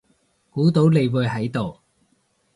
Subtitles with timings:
[0.49, 1.77] 估到你會喺度